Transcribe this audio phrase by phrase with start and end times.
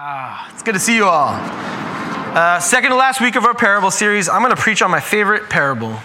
[0.00, 1.30] Ah, it's good to see you all.
[1.34, 5.00] Uh, second to last week of our parable series, I'm going to preach on my
[5.00, 5.98] favorite parable.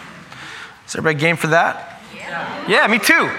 [0.87, 2.01] Is everybody game for that?
[2.15, 3.29] Yeah, yeah me too.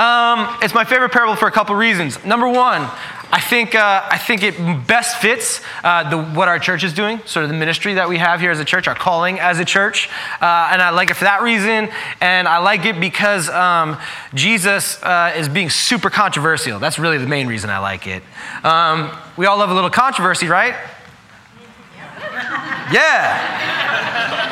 [0.00, 2.24] Um, it's my favorite parable for a couple reasons.
[2.24, 2.88] Number one,
[3.32, 7.20] I think, uh, I think it best fits uh, the, what our church is doing,
[7.26, 9.64] sort of the ministry that we have here as a church, our calling as a
[9.64, 10.08] church.
[10.40, 11.90] Uh, and I like it for that reason.
[12.20, 13.98] And I like it because um,
[14.34, 16.78] Jesus uh, is being super controversial.
[16.78, 18.22] That's really the main reason I like it.
[18.62, 20.74] Um, we all love a little controversy, right?
[22.92, 24.45] Yeah.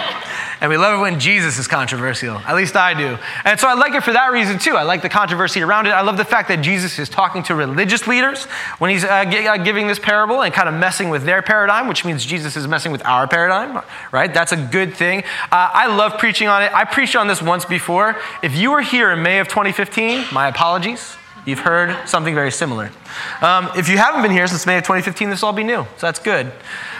[0.64, 2.38] And we love it when Jesus is controversial.
[2.38, 3.18] At least I do.
[3.44, 4.76] And so I like it for that reason too.
[4.76, 5.90] I like the controversy around it.
[5.90, 8.44] I love the fact that Jesus is talking to religious leaders
[8.78, 11.86] when he's uh, g- uh, giving this parable and kind of messing with their paradigm,
[11.86, 14.32] which means Jesus is messing with our paradigm, right?
[14.32, 15.22] That's a good thing.
[15.52, 16.72] Uh, I love preaching on it.
[16.72, 18.16] I preached on this once before.
[18.42, 21.18] If you were here in May of 2015, my apologies.
[21.46, 22.90] You've heard something very similar.
[23.42, 25.82] Um, if you haven't been here since May of 2015, this will all be new,
[25.82, 26.50] so that's good.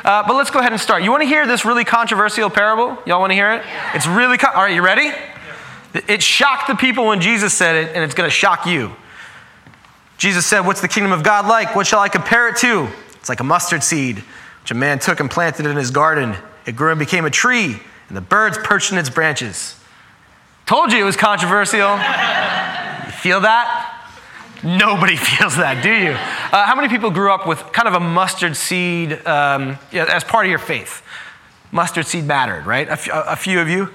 [0.04, 1.02] Uh, but let's go ahead and start.
[1.02, 2.98] You want to hear this really controversial parable?
[3.06, 3.62] Y'all want to hear it?
[3.64, 3.96] Yeah.
[3.96, 5.04] It's really, con- all right, you ready?
[5.04, 6.01] Yeah.
[6.09, 8.95] It shocked the people when Jesus said it, and it's going to shock you.
[10.18, 11.74] Jesus said, What's the kingdom of God like?
[11.74, 12.88] What shall I compare it to?
[13.14, 14.18] It's like a mustard seed,
[14.60, 16.36] which a man took and planted in his garden.
[16.66, 19.80] It grew and became a tree, and the birds perched in its branches.
[20.66, 21.96] Told you it was controversial.
[21.96, 23.84] you feel that?
[24.65, 26.12] Nobody feels that, do you?
[26.12, 30.46] Uh, how many people grew up with kind of a mustard seed um, as part
[30.46, 31.02] of your faith?
[31.70, 32.88] Mustard seed mattered, right?
[32.88, 33.92] A, f- a few of you?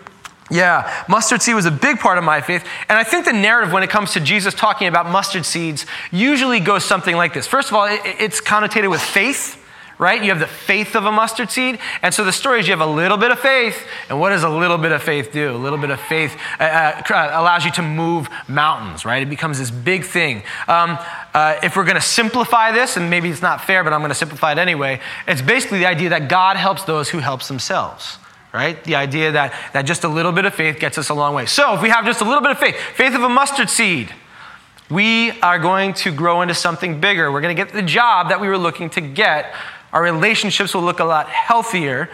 [0.52, 2.66] Yeah, mustard seed was a big part of my faith.
[2.88, 6.60] And I think the narrative when it comes to Jesus talking about mustard seeds usually
[6.60, 7.48] goes something like this.
[7.48, 9.59] First of all, it's connotated with faith
[10.00, 10.24] right?
[10.24, 11.78] You have the faith of a mustard seed.
[12.02, 13.86] And so the story is you have a little bit of faith.
[14.08, 15.54] And what does a little bit of faith do?
[15.54, 19.22] A little bit of faith uh, uh, allows you to move mountains, right?
[19.22, 20.44] It becomes this big thing.
[20.70, 20.98] Um,
[21.34, 24.10] uh, if we're going to simplify this, and maybe it's not fair, but I'm going
[24.10, 28.18] to simplify it anyway, it's basically the idea that God helps those who helps themselves
[28.52, 28.84] right?
[28.84, 31.46] The idea that, that just a little bit of faith gets us a long way.
[31.46, 34.12] So, if we have just a little bit of faith, faith of a mustard seed,
[34.90, 37.32] we are going to grow into something bigger.
[37.32, 39.54] We're going to get the job that we were looking to get
[39.92, 42.10] our relationships will look a lot healthier.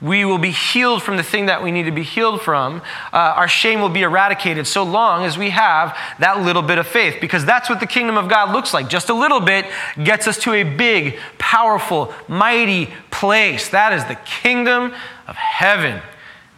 [0.00, 2.82] We will be healed from the thing that we need to be healed from.
[3.12, 6.86] Uh, our shame will be eradicated so long as we have that little bit of
[6.86, 8.88] faith, because that's what the kingdom of God looks like.
[8.88, 9.66] Just a little bit
[10.02, 13.70] gets us to a big, powerful, mighty place.
[13.70, 14.94] That is the kingdom
[15.26, 16.00] of heaven.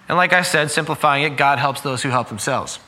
[0.06, 2.78] And like I said, simplifying it, God helps those who help themselves.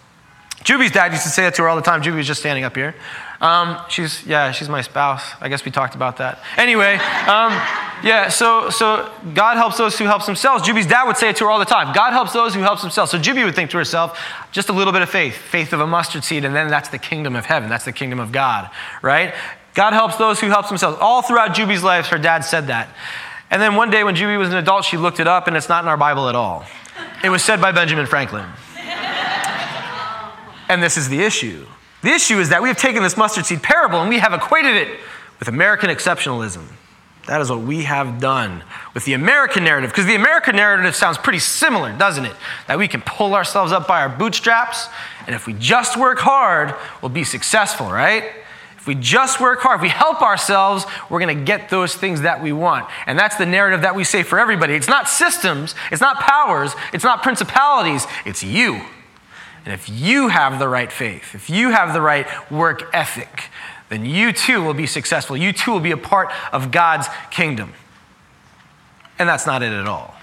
[0.64, 2.02] Juby's dad used to say that to her all the time.
[2.02, 2.94] Juby was just standing up here.
[3.42, 5.24] Um, she's, yeah, she's my spouse.
[5.40, 6.40] I guess we talked about that.
[6.56, 7.52] Anyway, um,
[8.04, 10.66] yeah, so, so God helps those who helps themselves.
[10.66, 11.92] Juby's dad would say it to her all the time.
[11.92, 13.10] God helps those who helps themselves.
[13.10, 14.16] So Juby would think to herself,
[14.52, 16.98] just a little bit of faith, faith of a mustard seed, and then that's the
[16.98, 17.68] kingdom of heaven.
[17.68, 18.70] That's the kingdom of God,
[19.02, 19.34] right?
[19.74, 20.98] God helps those who helps themselves.
[21.00, 22.94] All throughout Juby's life, her dad said that.
[23.50, 25.68] And then one day when Juby was an adult, she looked it up, and it's
[25.68, 26.64] not in our Bible at all.
[27.24, 28.46] It was said by Benjamin Franklin.
[30.68, 31.66] And this is the issue.
[32.02, 34.74] The issue is that we have taken this mustard seed parable and we have equated
[34.74, 34.98] it
[35.38, 36.64] with American exceptionalism.
[37.28, 38.64] That is what we have done
[38.94, 42.34] with the American narrative, because the American narrative sounds pretty similar, doesn't it?
[42.66, 44.88] That we can pull ourselves up by our bootstraps,
[45.26, 48.24] and if we just work hard, we'll be successful, right?
[48.76, 52.22] If we just work hard, if we help ourselves, we're going to get those things
[52.22, 52.88] that we want.
[53.06, 54.74] And that's the narrative that we say for everybody.
[54.74, 58.80] It's not systems, it's not powers, it's not principalities, it's you.
[59.64, 63.44] And if you have the right faith, if you have the right work ethic,
[63.88, 65.36] then you too will be successful.
[65.36, 67.74] You too will be a part of God's kingdom.
[69.18, 70.14] And that's not it at all.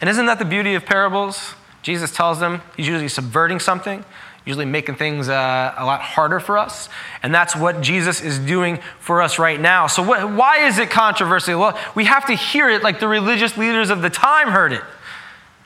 [0.00, 1.54] And isn't that the beauty of parables?
[1.82, 4.04] Jesus tells them he's usually subverting something,
[4.44, 6.88] usually making things uh, a lot harder for us.
[7.22, 9.86] And that's what Jesus is doing for us right now.
[9.86, 11.60] So, why is it controversial?
[11.60, 14.82] Well, we have to hear it like the religious leaders of the time heard it.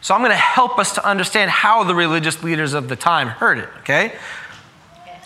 [0.00, 3.28] So I'm going to help us to understand how the religious leaders of the time
[3.28, 4.16] heard it, okay?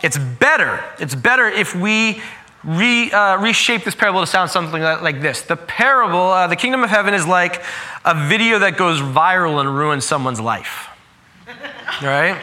[0.02, 0.82] It's better.
[0.98, 2.22] It's better if we
[2.64, 5.42] re, uh, reshape this parable to sound something like this.
[5.42, 7.62] The parable, uh, the kingdom of heaven, is like
[8.04, 10.88] a video that goes viral and ruins someone's life,
[12.02, 12.40] right?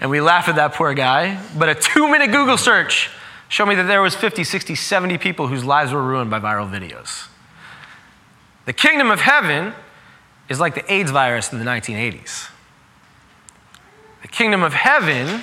[0.00, 3.10] And we laugh at that poor guy, but a two minute Google search
[3.48, 6.70] showed me that there was 50, 60, 70 people whose lives were ruined by viral
[6.70, 7.28] videos.
[8.64, 9.74] The kingdom of heaven
[10.48, 12.48] is like the AIDS virus in the 1980s.
[14.22, 15.42] The kingdom of heaven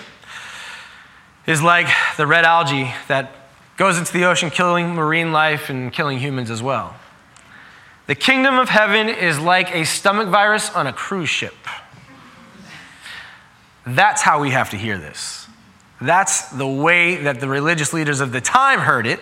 [1.45, 1.87] is like
[2.17, 3.31] the red algae that
[3.77, 6.95] goes into the ocean, killing marine life and killing humans as well.
[8.07, 11.55] The kingdom of heaven is like a stomach virus on a cruise ship.
[13.85, 15.47] That's how we have to hear this.
[16.01, 19.19] That's the way that the religious leaders of the time heard it.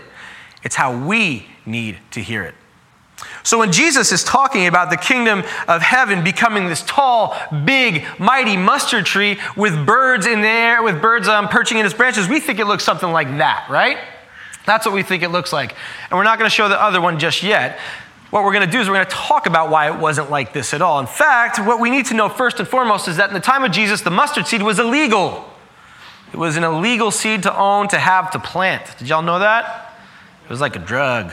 [0.64, 2.56] it's how we need to hear it.
[3.44, 7.36] So when Jesus is talking about the kingdom of heaven becoming this tall,
[7.66, 11.96] big, mighty mustard tree with birds in the air, with birds um, perching in its
[11.96, 13.98] branches, we think it looks something like that, right?
[14.66, 15.76] That's what we think it looks like.
[16.10, 17.80] And we're not going to show the other one just yet.
[18.30, 20.52] What we're going to do is we're going to talk about why it wasn't like
[20.52, 21.00] this at all.
[21.00, 23.64] In fact, what we need to know first and foremost is that in the time
[23.64, 25.50] of Jesus, the mustard seed was illegal.
[26.34, 28.98] It was an illegal seed to own, to have, to plant.
[29.00, 29.98] Did y'all know that?
[30.44, 31.32] It was like a drug.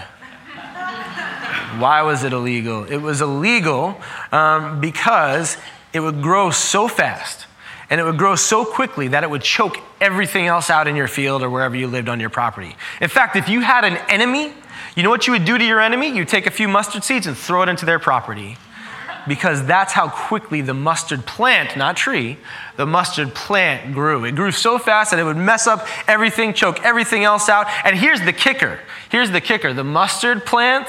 [1.80, 2.84] Why was it illegal?
[2.84, 4.00] It was illegal
[4.32, 5.56] um, because
[5.92, 7.46] it would grow so fast
[7.90, 11.08] and it would grow so quickly that it would choke everything else out in your
[11.08, 12.76] field or wherever you lived on your property.
[13.00, 14.52] In fact, if you had an enemy,
[14.96, 16.14] you know what you would do to your enemy?
[16.14, 18.56] You'd take a few mustard seeds and throw it into their property.
[19.26, 22.36] Because that's how quickly the mustard plant, not tree,
[22.76, 24.24] the mustard plant grew.
[24.24, 27.66] It grew so fast that it would mess up everything, choke everything else out.
[27.84, 28.80] And here's the kicker.
[29.08, 29.72] Here's the kicker.
[29.72, 30.88] The mustard plant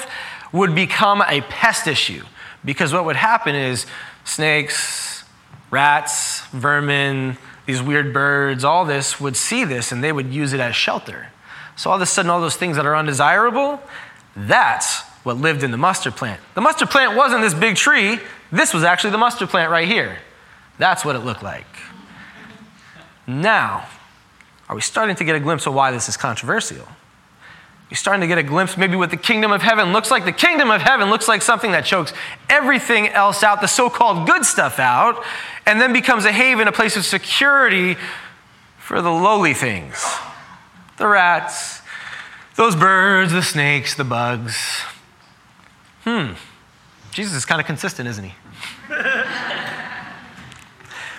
[0.55, 2.23] would become a pest issue
[2.63, 3.85] because what would happen is
[4.23, 5.23] snakes,
[5.69, 10.59] rats, vermin, these weird birds, all this would see this and they would use it
[10.61, 11.27] as shelter.
[11.75, 13.81] So all of a sudden, all those things that are undesirable,
[14.35, 16.39] that's what lived in the mustard plant.
[16.53, 18.19] The mustard plant wasn't this big tree,
[18.51, 20.19] this was actually the mustard plant right here.
[20.77, 21.65] That's what it looked like.
[23.27, 23.87] Now,
[24.69, 26.87] are we starting to get a glimpse of why this is controversial?
[27.89, 30.25] You're starting to get a glimpse maybe what the kingdom of heaven looks like.
[30.25, 32.13] The kingdom of heaven looks like something that chokes
[32.49, 35.23] everything else out, the so called good stuff out,
[35.65, 37.95] and then becomes a haven, a place of security
[38.79, 40.03] for the lowly things
[40.97, 41.81] the rats,
[42.55, 44.81] those birds, the snakes, the bugs.
[46.05, 46.33] Hmm.
[47.11, 48.33] Jesus is kind of consistent, isn't he?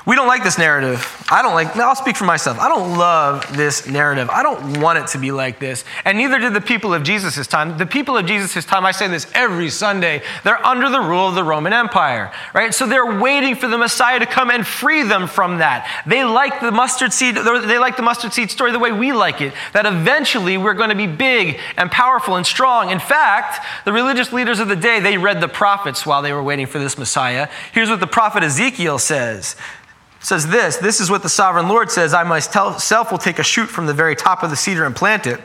[0.07, 1.26] We don't like this narrative.
[1.29, 2.61] I don't like, I'll speak for myself.
[2.61, 4.31] I don't love this narrative.
[4.31, 5.85] I don't want it to be like this.
[6.05, 7.77] And neither did the people of Jesus' time.
[7.79, 11.35] The people of Jesus' time, I say this every Sunday, they're under the rule of
[11.35, 12.73] the Roman Empire, right?
[12.73, 16.05] So they're waiting for the Messiah to come and free them from that.
[16.07, 19.41] They like the mustard seed, they like the mustard seed story the way we like
[19.41, 22.91] it, that eventually we're going to be big and powerful and strong.
[22.91, 26.43] In fact, the religious leaders of the day, they read the prophets while they were
[26.43, 27.49] waiting for this Messiah.
[27.73, 29.57] Here's what the prophet Ezekiel says
[30.27, 33.69] says this this is what the sovereign Lord says I myself will take a shoot
[33.69, 35.41] from the very top of the cedar and plant it.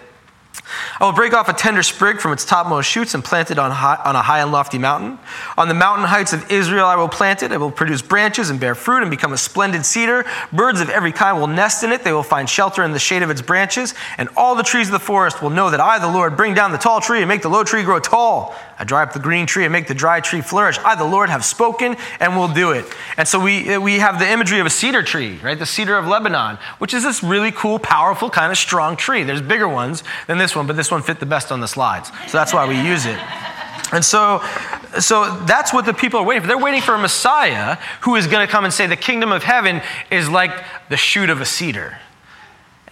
[0.99, 3.71] I will break off a tender sprig from its topmost shoots and plant it on,
[3.71, 5.17] high, on a high and lofty mountain.
[5.57, 7.51] On the mountain heights of Israel I will plant it.
[7.51, 10.25] It will produce branches and bear fruit and become a splendid cedar.
[10.53, 12.03] Birds of every kind will nest in it.
[12.03, 13.93] They will find shelter in the shade of its branches.
[14.17, 16.71] And all the trees of the forest will know that I, the Lord, bring down
[16.71, 18.55] the tall tree and make the low tree grow tall.
[18.77, 20.79] I dry up the green tree and make the dry tree flourish.
[20.79, 22.85] I, the Lord, have spoken and will do it.
[23.15, 25.57] And so we, uh, we have the imagery of a cedar tree, right?
[25.57, 29.23] The cedar of Lebanon, which is this really cool, powerful, kind of strong tree.
[29.23, 32.09] There's bigger ones than this one, but this one fit the best on the slides.
[32.27, 33.19] So that's why we use it.
[33.93, 34.41] And so,
[34.99, 36.47] so that's what the people are waiting for.
[36.47, 39.43] They're waiting for a Messiah who is going to come and say, The kingdom of
[39.43, 40.51] heaven is like
[40.89, 41.97] the shoot of a cedar.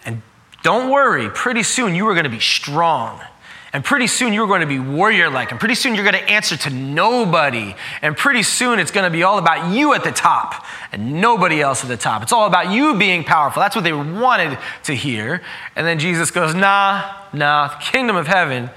[0.06, 0.22] And
[0.62, 3.22] don't worry, pretty soon you are going to be strong.
[3.72, 5.52] And pretty soon you're going to be warrior like.
[5.52, 7.76] And pretty soon you're going to answer to nobody.
[8.02, 11.62] And pretty soon it's going to be all about you at the top and nobody
[11.62, 12.24] else at the top.
[12.24, 13.60] It's all about you being powerful.
[13.60, 15.42] That's what they wanted to hear.
[15.76, 18.72] And then Jesus goes, nah, nah, the kingdom of heaven,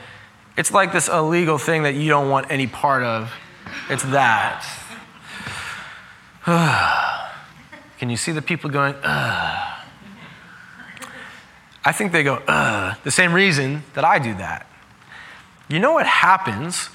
[0.58, 3.32] it's like this illegal thing that you don't want any part of.
[3.88, 4.66] It's that.
[7.98, 9.68] Can you see the people going, Ugh.
[11.84, 14.66] I think they go, Ugh, the same reason that I do that.
[15.68, 16.86] You know what happens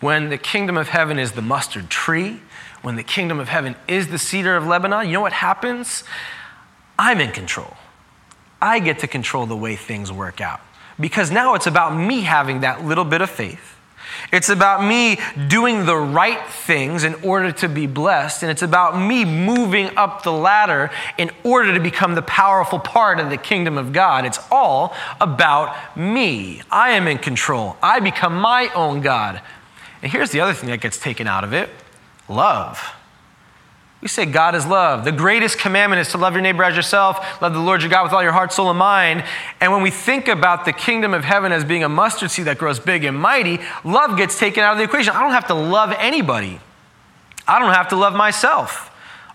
[0.00, 2.40] when the kingdom of heaven is the mustard tree?
[2.82, 5.06] When the kingdom of heaven is the cedar of Lebanon?
[5.06, 6.04] You know what happens?
[6.98, 7.76] I'm in control.
[8.60, 10.60] I get to control the way things work out.
[10.98, 13.76] Because now it's about me having that little bit of faith
[14.32, 18.42] it's about me doing the right things in order to be blessed.
[18.42, 23.20] And it's about me moving up the ladder in order to become the powerful part
[23.20, 24.24] of the kingdom of God.
[24.24, 26.62] It's all about me.
[26.70, 27.76] I am in control.
[27.82, 29.40] I become my own God.
[30.02, 31.70] And here's the other thing that gets taken out of it
[32.28, 32.94] love.
[34.02, 35.04] We say God is love.
[35.04, 38.02] The greatest commandment is to love your neighbor as yourself, love the Lord your God
[38.02, 39.24] with all your heart, soul, and mind.
[39.60, 42.58] And when we think about the kingdom of heaven as being a mustard seed that
[42.58, 45.14] grows big and mighty, love gets taken out of the equation.
[45.14, 46.58] I don't have to love anybody,
[47.46, 48.91] I don't have to love myself.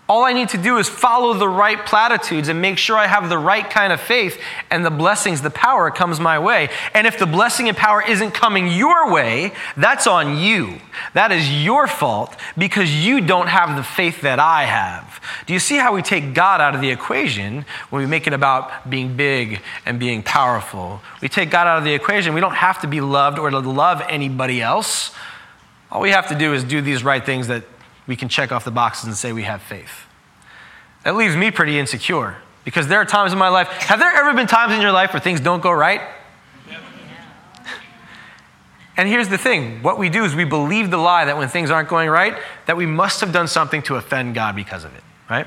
[0.08, 3.28] All I need to do is follow the right platitudes and make sure I have
[3.28, 6.70] the right kind of faith, and the blessings, the power comes my way.
[6.94, 10.78] And if the blessing and power isn't coming your way, that's on you.
[11.12, 15.20] That is your fault because you don't have the faith that I have.
[15.46, 18.32] Do you see how we take God out of the equation when we make it
[18.32, 21.02] about being big and being powerful?
[21.20, 22.32] We take God out of the equation.
[22.32, 25.14] We don't have to be loved or to love anybody else.
[25.92, 27.64] All we have to do is do these right things that
[28.08, 30.06] we can check off the boxes and say we have faith.
[31.04, 33.68] That leaves me pretty insecure because there are times in my life.
[33.68, 36.00] Have there ever been times in your life where things don't go right?
[38.96, 41.70] And here's the thing what we do is we believe the lie that when things
[41.70, 42.36] aren't going right,
[42.66, 45.46] that we must have done something to offend God because of it, right?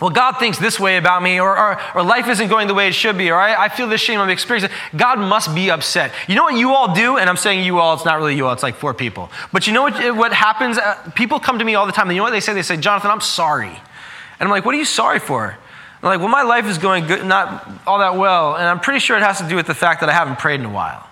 [0.00, 2.88] Well, God thinks this way about me, or, or, or life isn't going the way
[2.88, 4.70] it should be, or I, I feel this shame I'm experiencing.
[4.96, 6.12] God must be upset.
[6.26, 7.18] You know what you all do?
[7.18, 9.30] And I'm saying you all, it's not really you all, it's like four people.
[9.52, 10.78] But you know what, what happens?
[10.78, 12.54] Uh, people come to me all the time, and you know what they say?
[12.54, 13.68] They say, Jonathan, I'm sorry.
[13.68, 15.58] And I'm like, what are you sorry for?
[16.02, 19.00] I'm like, well, my life is going good, not all that well, and I'm pretty
[19.00, 21.06] sure it has to do with the fact that I haven't prayed in a while.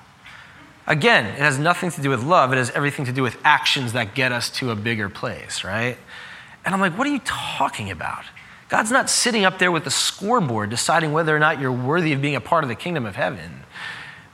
[0.86, 3.92] Again, it has nothing to do with love, it has everything to do with actions
[3.92, 5.98] that get us to a bigger place, right?
[6.64, 8.24] And I'm like, what are you talking about?
[8.68, 12.20] God's not sitting up there with a scoreboard deciding whether or not you're worthy of
[12.20, 13.62] being a part of the kingdom of heaven.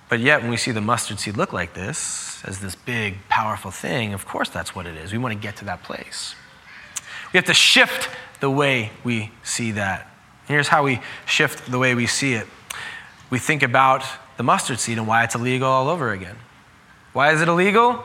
[0.09, 3.71] But yet, when we see the mustard seed look like this, as this big, powerful
[3.71, 5.13] thing, of course that's what it is.
[5.13, 6.35] We want to get to that place.
[7.33, 8.11] We have to shift
[8.41, 10.11] the way we see that.
[10.47, 12.47] Here's how we shift the way we see it
[13.31, 14.05] we think about
[14.37, 16.37] the mustard seed and why it's illegal all over again.
[17.13, 18.05] Why is it illegal?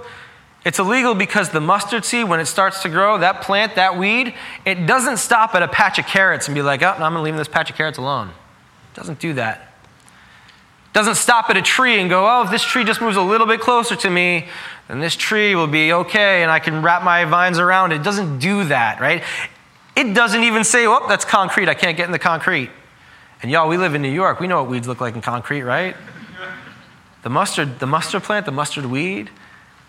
[0.66, 4.34] It's illegal because the mustard seed, when it starts to grow, that plant, that weed,
[4.66, 7.16] it doesn't stop at a patch of carrots and be like, oh, no, I'm going
[7.16, 8.30] to leave this patch of carrots alone.
[8.30, 9.74] It doesn't do that.
[10.88, 13.22] It doesn't stop at a tree and go, oh, if this tree just moves a
[13.22, 14.48] little bit closer to me,
[14.90, 17.98] then this tree will be okay and I can wrap my vines around it.
[17.98, 19.24] It doesn't do that, right?
[19.96, 21.70] It doesn't even say, oh, that's concrete.
[21.70, 22.70] I can't get in the concrete.
[23.42, 24.42] And y'all, we live in New York.
[24.42, 25.96] We know what weeds look like in concrete, right?
[27.22, 29.30] The mustard, the mustard plant, the mustard weed,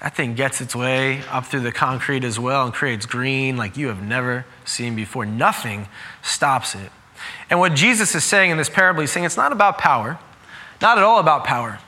[0.00, 3.76] that thing gets its way up through the concrete as well and creates green like
[3.76, 5.26] you have never seen before.
[5.26, 5.88] Nothing
[6.22, 6.90] stops it.
[7.50, 10.18] And what Jesus is saying in this parable, he's saying it's not about power,
[10.80, 11.78] not at all about power.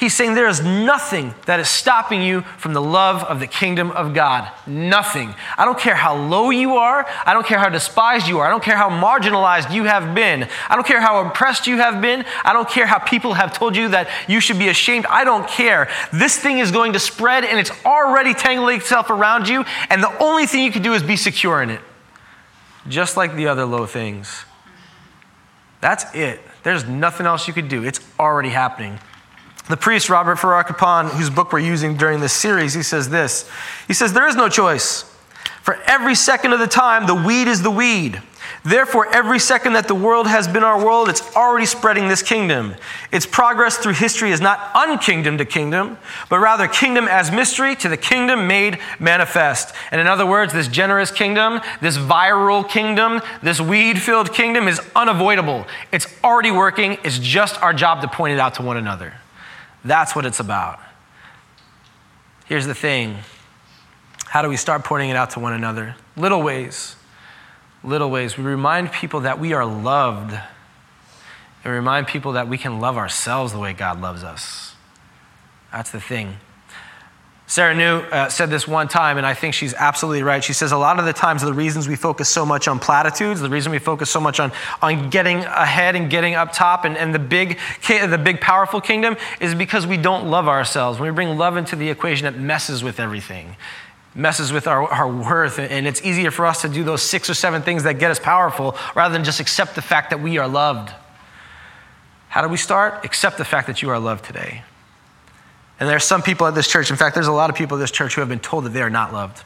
[0.00, 3.90] He's saying there is nothing that is stopping you from the love of the kingdom
[3.90, 4.50] of God.
[4.66, 5.34] Nothing.
[5.58, 7.06] I don't care how low you are.
[7.26, 8.46] I don't care how despised you are.
[8.46, 10.48] I don't care how marginalized you have been.
[10.70, 12.24] I don't care how oppressed you have been.
[12.46, 15.04] I don't care how people have told you that you should be ashamed.
[15.04, 15.90] I don't care.
[16.14, 19.66] This thing is going to spread and it's already tangling itself around you.
[19.90, 21.82] And the only thing you can do is be secure in it,
[22.88, 24.46] just like the other low things.
[25.82, 26.40] That's it.
[26.62, 27.84] There's nothing else you could do.
[27.84, 28.98] It's already happening.
[29.70, 33.48] The priest, Robert Farrar Capon, whose book we're using during this series, he says this.
[33.86, 35.04] He says, There is no choice.
[35.62, 38.20] For every second of the time, the weed is the weed.
[38.64, 42.74] Therefore, every second that the world has been our world, it's already spreading this kingdom.
[43.12, 45.98] Its progress through history is not unkingdom to kingdom,
[46.28, 49.74] but rather kingdom as mystery to the kingdom made manifest.
[49.92, 54.80] And in other words, this generous kingdom, this viral kingdom, this weed filled kingdom is
[54.96, 55.66] unavoidable.
[55.92, 56.98] It's already working.
[57.04, 59.14] It's just our job to point it out to one another.
[59.84, 60.78] That's what it's about.
[62.46, 63.18] Here's the thing
[64.30, 65.96] how do we start pointing it out to one another?
[66.16, 66.94] Little ways.
[67.82, 68.38] Little ways.
[68.38, 70.38] We remind people that we are loved.
[71.64, 74.76] And remind people that we can love ourselves the way God loves us.
[75.72, 76.36] That's the thing.
[77.50, 80.42] Sarah New uh, said this one time, and I think she's absolutely right.
[80.44, 83.40] She says a lot of the times the reasons we focus so much on platitudes,
[83.40, 86.96] the reason we focus so much on, on getting ahead and getting up top and,
[86.96, 91.00] and the, big, the big powerful kingdom is because we don't love ourselves.
[91.00, 93.56] When we bring love into the equation, it messes with everything
[94.12, 97.34] messes with our, our worth, and it's easier for us to do those six or
[97.34, 100.48] seven things that get us powerful rather than just accept the fact that we are
[100.48, 100.92] loved.
[102.28, 103.04] How do we start?
[103.04, 104.64] Accept the fact that you are loved today.
[105.80, 107.78] And there are some people at this church, in fact, there's a lot of people
[107.78, 109.42] at this church who have been told that they are not loved.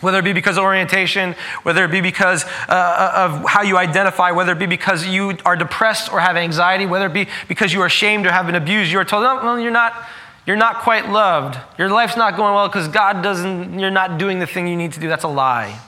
[0.00, 4.30] Whether it be because of orientation, whether it be because uh, of how you identify,
[4.30, 7.80] whether it be because you are depressed or have anxiety, whether it be because you
[7.82, 10.06] are ashamed or have been abused, you are told, well, you're not,
[10.46, 11.58] you're not quite loved.
[11.78, 14.92] Your life's not going well because God doesn't, you're not doing the thing you need
[14.92, 15.08] to do.
[15.08, 15.80] That's a lie.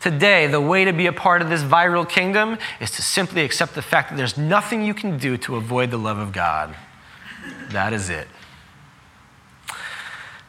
[0.00, 3.74] Today, the way to be a part of this viral kingdom is to simply accept
[3.74, 6.76] the fact that there's nothing you can do to avoid the love of God.
[7.70, 8.28] That is it.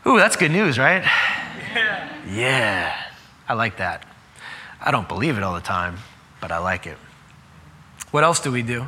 [0.08, 1.04] Ooh, that's good news, right?
[1.76, 2.14] Yeah.
[2.30, 3.04] Yeah.
[3.48, 4.06] I like that.
[4.82, 5.98] I don't believe it all the time,
[6.40, 6.98] but I like it.
[8.12, 8.88] What else do we do?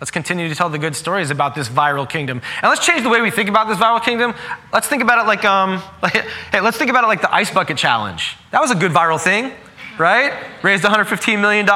[0.00, 2.42] Let's continue to tell the good stories about this viral kingdom.
[2.60, 4.34] And let's change the way we think about this viral kingdom.
[4.72, 6.14] Let's think about it like, um, like
[6.52, 8.36] hey, let's think about it like the ice bucket challenge.
[8.50, 9.52] That was a good viral thing.
[9.98, 10.34] right?
[10.62, 11.66] Raised $115 million,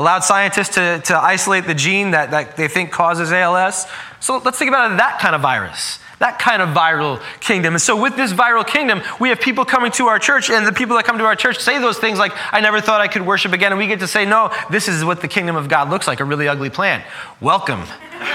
[0.00, 3.86] allowed scientists to, to isolate the gene that, that they think causes ALS.
[4.18, 7.74] So let's think about that kind of virus that kind of viral kingdom.
[7.74, 10.72] And so, with this viral kingdom, we have people coming to our church, and the
[10.72, 13.22] people that come to our church say those things like, I never thought I could
[13.26, 13.72] worship again.
[13.72, 16.20] And we get to say, No, this is what the kingdom of God looks like
[16.20, 17.04] a really ugly plant.
[17.40, 17.80] Welcome.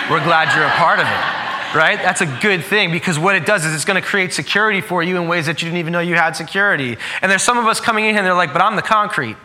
[0.10, 1.78] We're glad you're a part of it.
[1.78, 1.98] Right?
[1.98, 5.04] That's a good thing because what it does is it's going to create security for
[5.04, 6.98] you in ways that you didn't even know you had security.
[7.22, 9.36] And there's some of us coming in here and they're like, but I'm the concrete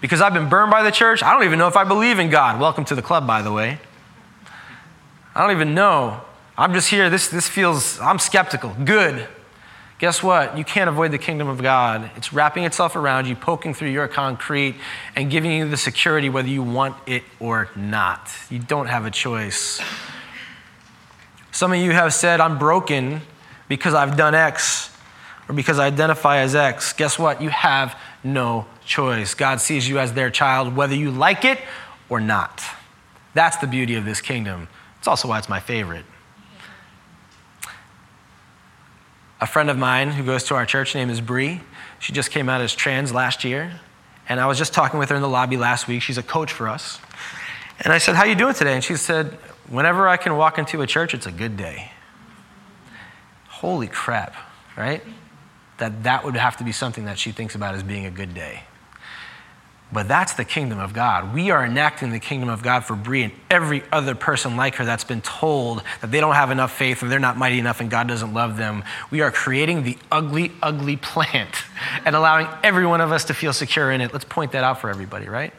[0.00, 1.22] because I've been burned by the church.
[1.22, 2.60] I don't even know if I believe in God.
[2.60, 3.78] Welcome to the club, by the way.
[5.34, 6.20] I don't even know.
[6.56, 7.10] I'm just here.
[7.10, 8.74] This, this feels, I'm skeptical.
[8.84, 9.28] Good.
[9.98, 10.58] Guess what?
[10.58, 12.10] You can't avoid the kingdom of God.
[12.16, 14.76] It's wrapping itself around you, poking through your concrete,
[15.14, 18.30] and giving you the security whether you want it or not.
[18.50, 19.80] You don't have a choice.
[21.50, 23.22] Some of you have said, I'm broken
[23.68, 24.94] because I've done X
[25.48, 26.92] or because I identify as X.
[26.92, 27.40] Guess what?
[27.40, 29.34] You have no choice.
[29.34, 31.58] God sees you as their child, whether you like it
[32.08, 32.62] or not.
[33.34, 34.68] That's the beauty of this kingdom.
[34.98, 36.04] It's also why it's my favorite.
[39.40, 41.60] A friend of mine who goes to our church, name is Bree.
[41.98, 43.80] She just came out as trans last year.
[44.28, 46.02] And I was just talking with her in the lobby last week.
[46.02, 46.98] She's a coach for us.
[47.80, 48.74] And I said, How you doing today?
[48.74, 49.32] And she said,
[49.68, 51.90] Whenever I can walk into a church, it's a good day.
[53.48, 54.34] Holy crap,
[54.76, 55.02] right?
[55.78, 58.32] That that would have to be something that she thinks about as being a good
[58.34, 58.62] day.
[59.96, 61.32] But that's the kingdom of God.
[61.32, 64.84] We are enacting the kingdom of God for Bree and every other person like her
[64.84, 67.90] that's been told that they don't have enough faith and they're not mighty enough and
[67.90, 68.84] God doesn't love them.
[69.10, 71.48] We are creating the ugly, ugly plant
[72.04, 74.12] and allowing every one of us to feel secure in it.
[74.12, 75.54] Let's point that out for everybody, right?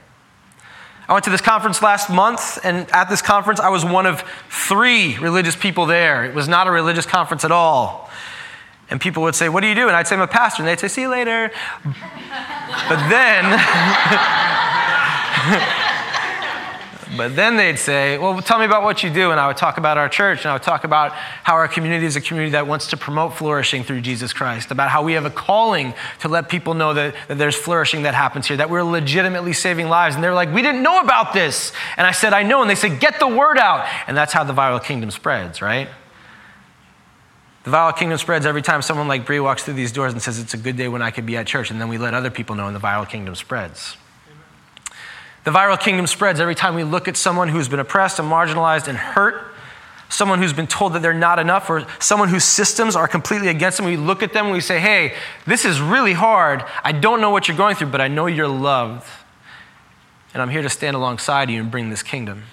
[1.09, 4.23] I went to this conference last month, and at this conference, I was one of
[4.51, 6.25] three religious people there.
[6.25, 8.11] It was not a religious conference at all.
[8.89, 9.87] And people would say, What do you do?
[9.87, 10.61] And I'd say, I'm a pastor.
[10.61, 11.51] And they'd say, See you later.
[11.83, 13.43] but then,
[17.17, 19.31] but then they'd say, Well, tell me about what you do.
[19.31, 22.05] And I would talk about our church, and I would talk about how our community
[22.05, 25.25] is a community that wants to promote flourishing through Jesus Christ, about how we have
[25.25, 28.83] a calling to let people know that, that there's flourishing that happens here, that we're
[28.83, 30.15] legitimately saving lives.
[30.15, 31.73] And they're like, We didn't know about this.
[31.97, 32.61] And I said, I know.
[32.61, 33.85] And they said, Get the word out.
[34.07, 35.89] And that's how the viral kingdom spreads, right?
[37.67, 40.39] The viral kingdom spreads every time someone like Bree walks through these doors and says,
[40.39, 41.69] It's a good day when I could be at church.
[41.69, 43.97] And then we let other people know, and the viral kingdom spreads.
[45.43, 48.87] The viral kingdom spreads every time we look at someone who's been oppressed and marginalized
[48.87, 49.53] and hurt,
[50.07, 53.79] someone who's been told that they're not enough, or someone whose systems are completely against
[53.79, 53.85] them.
[53.85, 55.13] We look at them and we say, Hey,
[55.45, 56.63] this is really hard.
[56.85, 59.09] I don't know what you're going through, but I know you're loved.
[60.33, 62.43] And I'm here to stand alongside you and bring this kingdom.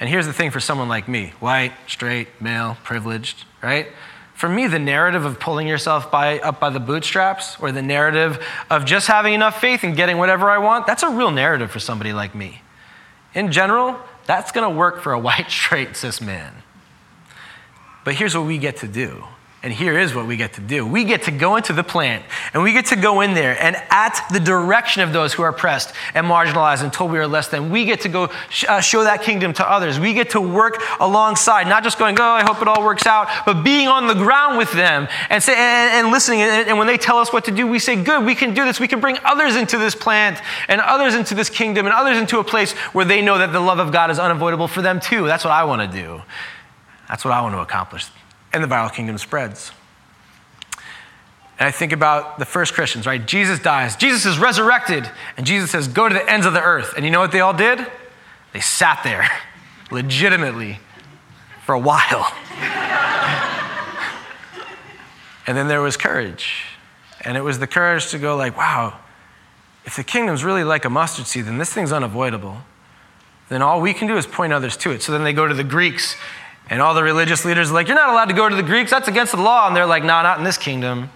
[0.00, 3.88] And here's the thing for someone like me white, straight, male, privileged, right?
[4.32, 8.42] For me, the narrative of pulling yourself by, up by the bootstraps or the narrative
[8.70, 11.78] of just having enough faith and getting whatever I want, that's a real narrative for
[11.78, 12.62] somebody like me.
[13.34, 16.54] In general, that's going to work for a white, straight, cis man.
[18.02, 19.24] But here's what we get to do
[19.62, 22.24] and here is what we get to do we get to go into the plant
[22.54, 25.50] and we get to go in there and at the direction of those who are
[25.50, 28.80] oppressed and marginalized and told we are less than, we get to go sh- uh,
[28.80, 29.98] show that kingdom to others.
[29.98, 33.28] We get to work alongside, not just going, oh, I hope it all works out,
[33.44, 36.40] but being on the ground with them and, say, and, and listening.
[36.40, 38.64] And, and when they tell us what to do, we say, good, we can do
[38.64, 38.80] this.
[38.80, 42.38] We can bring others into this plant and others into this kingdom and others into
[42.38, 45.26] a place where they know that the love of God is unavoidable for them too.
[45.26, 46.22] That's what I want to do.
[47.08, 48.06] That's what I want to accomplish
[48.52, 49.72] and the viral kingdom spreads.
[51.58, 53.24] And I think about the first Christians, right?
[53.24, 56.94] Jesus dies, Jesus is resurrected, and Jesus says, Go to the ends of the earth.
[56.96, 57.86] And you know what they all did?
[58.52, 59.28] They sat there
[59.90, 60.80] legitimately
[61.66, 62.32] for a while.
[65.46, 66.64] and then there was courage.
[67.22, 68.98] And it was the courage to go like, wow,
[69.84, 72.62] if the kingdom's really like a mustard seed, then this thing's unavoidable.
[73.50, 75.02] Then all we can do is point others to it.
[75.02, 76.16] So then they go to the Greeks
[76.70, 78.92] and all the religious leaders are like, You're not allowed to go to the Greeks.
[78.92, 79.66] That's against the law.
[79.66, 81.10] And they're like, No, nah, not in this kingdom.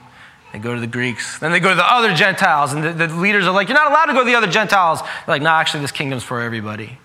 [0.52, 1.38] They go to the Greeks.
[1.38, 2.72] Then they go to the other Gentiles.
[2.72, 5.00] And the, the leaders are like, You're not allowed to go to the other Gentiles.
[5.00, 6.98] They're like, No, nah, actually, this kingdom's for everybody.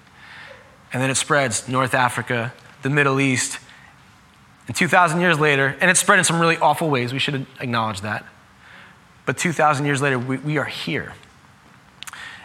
[0.91, 3.59] And then it spreads North Africa, the Middle East.
[4.67, 7.13] And 2,000 years later, and it's spread in some really awful ways.
[7.13, 8.25] We should acknowledge that.
[9.27, 11.13] But 2,000 years later, we, we are here.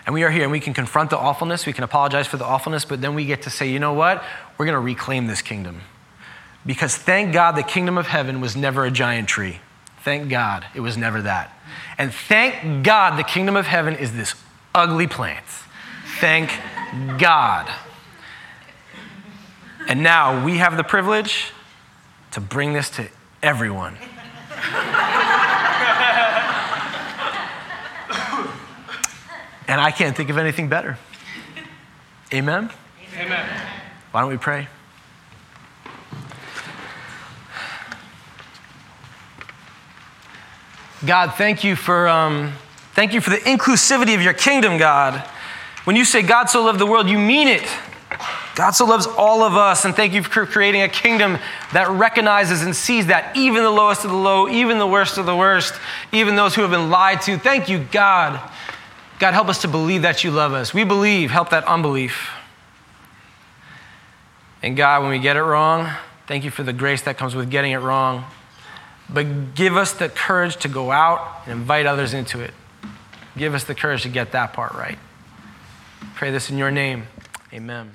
[0.07, 2.45] And we are here and we can confront the awfulness, we can apologize for the
[2.45, 4.23] awfulness, but then we get to say, you know what?
[4.59, 5.81] We're going to reclaim this kingdom.
[6.67, 9.61] Because thank God the kingdom of heaven was never a giant tree.
[10.03, 11.51] Thank God it was never that.
[11.99, 14.35] And thank God the kingdom of heaven is this
[14.75, 15.45] ugly plant.
[16.21, 16.51] Thank
[17.19, 17.71] God.
[19.89, 21.53] And now we have the privilege
[22.33, 23.09] to bring this to
[23.43, 23.97] everyone.
[29.67, 30.99] And I can't think of anything better.
[32.33, 32.71] Amen?
[33.17, 33.49] Amen.
[34.11, 34.69] Why don't we pray?
[41.07, 42.53] God, thank you for um,
[42.95, 45.29] thank you for the inclusivity of your kingdom, God.
[45.85, 47.67] When you say God so loved the world, you mean it.
[48.55, 51.39] God so loves all of us, and thank you for creating a kingdom
[51.73, 55.27] that recognizes and sees that even the lowest of the low, even the worst of
[55.27, 55.75] the worst,
[56.13, 57.37] even those who have been lied to.
[57.37, 58.41] Thank you, God.
[59.19, 60.73] God, help us to believe that you love us.
[60.73, 62.31] We believe, help that unbelief.
[64.63, 65.91] And God, when we get it wrong,
[66.27, 68.25] thank you for the grace that comes with getting it wrong.
[69.09, 72.53] But give us the courage to go out and invite others into it.
[73.37, 74.99] Give us the courage to get that part right.
[76.15, 77.05] Pray this in your name.
[77.53, 77.95] Amen.